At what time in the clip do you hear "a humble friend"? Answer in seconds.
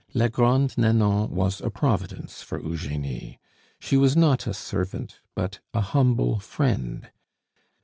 5.75-7.11